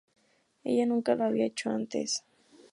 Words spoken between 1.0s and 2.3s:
lo había hecho antes.